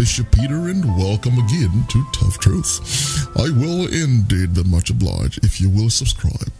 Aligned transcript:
Bishop 0.00 0.32
Peter, 0.32 0.70
and 0.70 0.82
welcome 0.96 1.34
again 1.34 1.84
to 1.90 2.02
Tough 2.14 2.38
Truth. 2.38 3.28
I 3.36 3.50
will 3.50 3.84
indeed 3.92 4.54
be 4.54 4.64
much 4.64 4.88
obliged 4.88 5.44
if 5.44 5.60
you 5.60 5.68
will 5.68 5.90
subscribe 5.90 6.50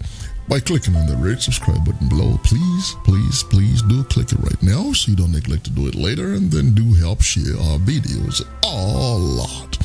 by 0.47 0.61
clicking 0.61 0.95
on 0.95 1.07
the 1.07 1.17
red 1.17 1.41
subscribe 1.41 1.83
button 1.87 2.07
below. 2.11 2.39
Please, 2.45 2.97
please, 3.03 3.43
please 3.45 3.81
do 3.81 4.05
click 4.05 4.33
it 4.33 4.41
right 4.41 4.63
now 4.63 4.93
so 4.93 5.11
you 5.11 5.17
don't 5.17 5.33
neglect 5.33 5.65
to 5.65 5.71
do 5.71 5.89
it 5.89 5.95
later, 5.95 6.35
and 6.35 6.53
then 6.53 6.75
do 6.75 6.93
help 6.93 7.23
share 7.23 7.57
our 7.57 7.79
videos 7.79 8.45
a 8.63 9.17
lot. 9.17 9.79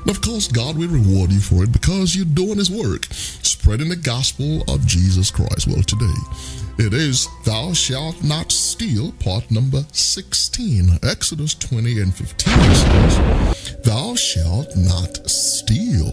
And 0.00 0.08
of 0.08 0.22
course, 0.22 0.48
God 0.48 0.78
will 0.78 0.88
reward 0.88 1.30
you 1.30 1.40
for 1.40 1.62
it 1.62 1.72
because 1.72 2.16
you're 2.16 2.24
doing 2.24 2.56
His 2.56 2.70
work, 2.70 3.08
spreading 3.10 3.90
the 3.90 3.96
gospel 3.96 4.64
of 4.66 4.86
Jesus 4.86 5.30
Christ. 5.30 5.68
Well, 5.68 5.82
today, 5.82 6.16
it 6.78 6.92
is 6.92 7.28
Thou 7.44 7.72
shalt 7.72 8.22
not 8.22 8.50
steal, 8.50 9.12
part 9.12 9.50
number 9.50 9.84
16. 9.92 10.98
Exodus 11.02 11.54
20 11.54 12.00
and 12.00 12.14
15 12.14 12.54
says, 12.54 13.76
Thou 13.84 14.14
shalt 14.14 14.76
not 14.76 15.28
steal. 15.28 16.12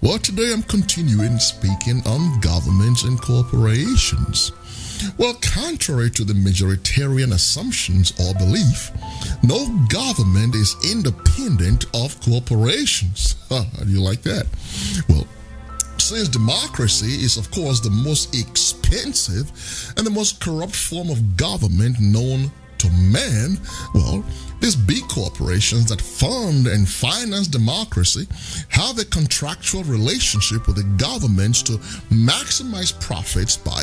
Well, 0.00 0.18
today 0.18 0.52
I'm 0.52 0.62
continuing 0.62 1.38
speaking 1.38 2.02
on 2.06 2.40
governments 2.40 3.04
and 3.04 3.20
corporations. 3.20 4.52
Well, 5.16 5.34
contrary 5.34 6.10
to 6.10 6.24
the 6.24 6.32
majoritarian 6.32 7.32
assumptions 7.32 8.12
or 8.20 8.34
belief, 8.34 8.90
no 9.42 9.68
government 9.88 10.54
is 10.54 10.74
independent 10.90 11.86
of 11.94 12.20
corporations. 12.20 13.36
You 13.86 14.02
like 14.02 14.22
that? 14.22 14.46
Well, 15.08 15.26
since 16.08 16.28
democracy 16.28 17.22
is, 17.22 17.36
of 17.36 17.50
course, 17.50 17.80
the 17.80 17.90
most 17.90 18.34
expensive 18.34 19.50
and 19.98 20.06
the 20.06 20.10
most 20.10 20.40
corrupt 20.40 20.74
form 20.74 21.10
of 21.10 21.36
government 21.36 22.00
known 22.00 22.50
to 22.78 22.88
man, 22.92 23.58
well, 23.94 24.24
these 24.60 24.74
big 24.74 25.02
corporations 25.08 25.90
that 25.90 26.00
fund 26.00 26.66
and 26.66 26.88
finance 26.88 27.46
democracy 27.46 28.26
have 28.70 28.98
a 28.98 29.04
contractual 29.04 29.84
relationship 29.84 30.66
with 30.66 30.76
the 30.76 30.96
governments 30.96 31.62
to 31.64 31.72
maximize 32.08 32.98
profits 33.00 33.58
by 33.58 33.82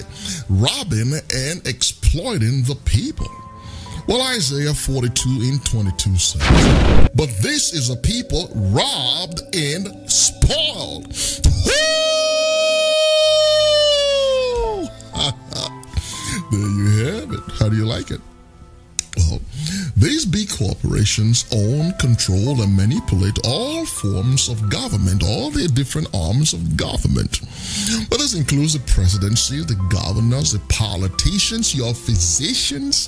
robbing 0.49 1.13
and 1.35 1.67
exploiting 1.67 2.63
the 2.63 2.77
people. 2.85 3.29
Well, 4.07 4.21
Isaiah 4.35 4.73
42 4.73 5.29
in 5.43 5.59
22 5.59 6.17
says, 6.17 7.09
But 7.13 7.29
this 7.41 7.73
is 7.73 7.91
a 7.91 7.95
people 7.97 8.49
robbed 8.55 9.41
and 9.53 10.09
spoiled. 10.09 11.13
These 19.97 20.25
big 20.25 20.49
corporations 20.49 21.45
own, 21.53 21.93
control, 21.93 22.61
and 22.61 22.75
manipulate 22.75 23.39
all 23.45 23.85
forms 23.85 24.49
of 24.49 24.69
government, 24.69 25.23
all 25.23 25.49
the 25.49 25.67
different 25.69 26.07
arms 26.13 26.53
of 26.53 26.75
government. 26.75 27.39
But 28.09 28.19
this 28.19 28.33
includes 28.33 28.73
the 28.73 28.79
presidency, 28.91 29.61
the 29.61 29.81
governors, 29.89 30.51
the 30.51 30.59
politicians, 30.67 31.73
your 31.73 31.93
physicians, 31.93 33.07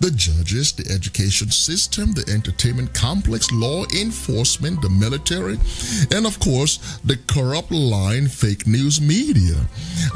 the 0.00 0.10
judges, 0.10 0.72
the 0.72 0.90
education 0.92 1.50
system, 1.50 2.12
the 2.12 2.28
entertainment 2.32 2.92
complex, 2.92 3.52
law 3.52 3.84
enforcement, 3.96 4.82
the 4.82 4.90
military, 4.90 5.58
and 6.10 6.26
of 6.26 6.40
course, 6.40 6.98
the 7.04 7.18
corrupt 7.28 7.70
line 7.70 8.26
fake 8.26 8.66
news 8.66 9.00
media. 9.00 9.56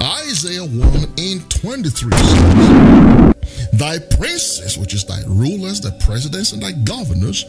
Isaiah 0.01 0.65
1 0.65 1.15
in 1.19 1.41
23 1.49 2.13
says, 2.13 3.30
Thy 3.73 3.99
princes, 3.99 4.77
which 4.79 4.95
is 4.95 5.05
thy 5.05 5.23
rulers, 5.27 5.81
thy 5.81 5.91
presidents, 6.05 6.53
and 6.53 6.63
thy 6.63 6.73
governors, 6.73 7.45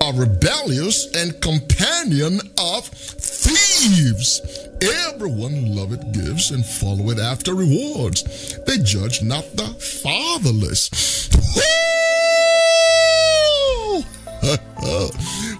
are 0.00 0.14
rebellious 0.14 1.14
and 1.14 1.40
companion 1.40 2.40
of 2.58 2.86
thieves. 2.86 4.40
Everyone 4.82 5.74
loveth 5.74 6.12
gifts 6.12 6.50
and 6.50 6.64
followeth 6.64 7.18
after 7.18 7.54
rewards. 7.54 8.58
They 8.64 8.78
judge 8.78 9.22
not 9.22 9.44
the 9.54 9.66
fatherless. 10.02 10.90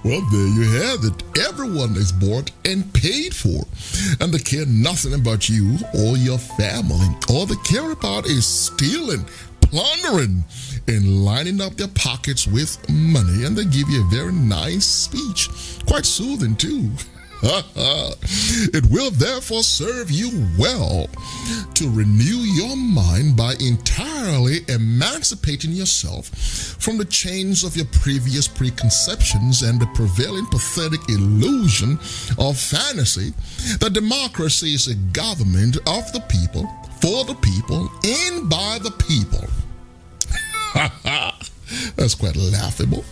well, 0.05 0.21
there 0.31 0.47
you 0.47 0.71
have 0.83 1.05
it. 1.05 1.39
Everyone 1.49 1.97
is 1.97 2.13
bought 2.13 2.51
and 2.65 2.93
paid 2.95 3.35
for, 3.35 3.65
and 4.21 4.33
they 4.33 4.39
care 4.39 4.67
nothing 4.67 5.15
about 5.15 5.49
you 5.49 5.79
or 5.95 6.17
your 6.17 6.39
family. 6.39 7.09
All 7.29 7.47
they 7.47 7.57
care 7.65 7.91
about 7.91 8.27
is 8.27 8.47
stealing, 8.47 9.25
plundering 9.71 10.45
and 10.89 11.25
lining 11.25 11.61
up 11.61 11.77
their 11.77 11.89
pockets 11.89 12.47
with 12.47 12.79
money. 12.89 13.45
And 13.45 13.57
they 13.57 13.65
give 13.65 13.89
you 13.89 14.03
a 14.03 14.11
very 14.11 14.33
nice 14.33 14.87
speech, 14.87 15.49
quite 15.87 16.07
soothing 16.07 16.57
too. 16.57 16.91
it 17.43 18.91
will 18.91 19.11
therefore 19.11 19.63
serve 19.63 20.11
you 20.11 20.49
well 20.59 21.07
to 21.75 21.91
renew 21.91 22.39
your 22.39 22.75
mind 22.77 23.37
by 23.37 23.55
entirely 23.61 24.61
emancipating 24.69 25.71
yourself 25.71 26.29
from 26.81 26.97
the 26.97 27.05
chains 27.05 27.63
of 27.63 27.77
your 27.77 27.85
previous 27.87 28.49
preconceptions 28.49 29.63
and 29.63 29.79
the 29.79 29.87
prevailing 29.89 30.47
pathetic 30.47 31.01
illusion 31.11 31.99
of 32.39 32.59
fantasy 32.59 33.35
that 33.81 33.93
democracy 33.93 34.73
is 34.73 34.89
a 34.89 34.95
government 35.13 35.77
of 35.87 36.11
the 36.13 36.25
people, 36.29 36.67
for 37.01 37.25
the 37.25 37.35
people, 37.41 37.91
and 38.05 38.49
by 38.49 38.79
the 38.83 38.91
people. 38.91 39.47
That's 41.97 42.15
quite 42.15 42.37
laughable. 42.37 43.03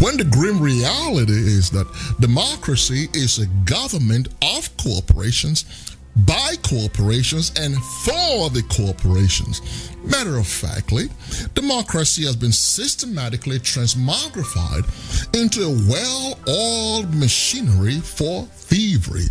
When 0.00 0.16
the 0.16 0.24
grim 0.24 0.60
reality 0.60 1.32
is 1.32 1.70
that 1.70 1.86
democracy 2.20 3.08
is 3.14 3.38
a 3.38 3.46
government 3.64 4.28
of 4.42 4.76
corporations, 4.76 5.91
by 6.14 6.54
corporations, 6.62 7.52
and 7.58 7.76
for 8.04 8.50
the 8.50 8.62
corporations. 8.68 9.90
Matter 10.04 10.36
of 10.36 10.46
factly, 10.46 11.08
democracy 11.54 12.24
has 12.24 12.36
been 12.36 12.52
systematically 12.52 13.58
transmogrified 13.58 14.84
into 15.34 15.62
a 15.62 15.90
well 15.90 16.38
oiled 16.48 17.14
machinery 17.14 18.00
for 18.00 18.44
thievery. 18.44 19.26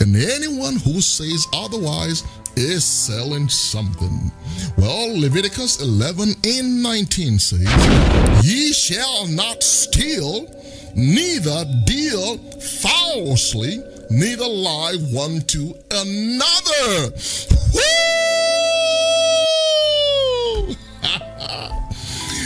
And 0.00 0.16
anyone 0.16 0.76
who 0.76 1.00
says 1.00 1.46
otherwise 1.52 2.24
is 2.56 2.84
selling 2.84 3.48
something. 3.48 4.30
Well, 4.76 5.20
Leviticus 5.20 5.82
11 5.82 6.34
and 6.44 6.82
19 6.82 7.38
says, 7.38 8.44
Ye 8.44 8.72
shall 8.72 9.26
not 9.26 9.62
steal, 9.62 10.46
neither 10.94 11.64
deal 11.84 12.38
falsely, 12.60 13.82
neither 14.10 14.46
lie 14.46 14.96
one 15.10 15.40
to 15.42 15.74
another. 15.90 17.14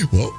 well, 0.13 0.37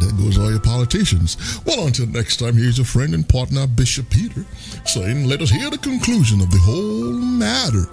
there 0.00 0.12
goes 0.12 0.38
all 0.38 0.50
your 0.50 0.60
politicians. 0.60 1.36
Well, 1.64 1.86
until 1.86 2.06
next 2.06 2.38
time, 2.38 2.54
here's 2.54 2.78
your 2.78 2.84
friend 2.84 3.14
and 3.14 3.28
partner, 3.28 3.66
Bishop 3.66 4.08
Peter, 4.10 4.44
saying, 4.84 5.26
Let 5.26 5.42
us 5.42 5.50
hear 5.50 5.70
the 5.70 5.78
conclusion 5.78 6.40
of 6.40 6.50
the 6.50 6.58
whole 6.58 7.12
matter. 7.12 7.86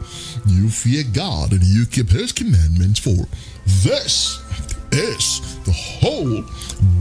You 0.48 0.70
fear 0.70 1.04
God 1.14 1.52
and 1.52 1.64
you 1.64 1.86
keep 1.86 2.10
his 2.10 2.32
commandments, 2.32 3.00
for 3.00 3.28
this 3.84 4.42
is 4.92 5.60
the 5.66 5.72
whole 5.72 6.44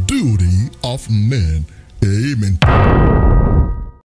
duty 0.07 0.71
of 0.85 1.09
men. 1.11 1.65
Amen. 2.05 3.48